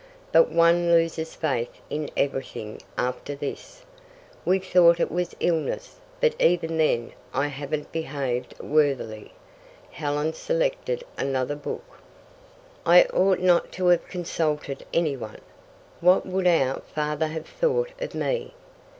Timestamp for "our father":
16.47-17.27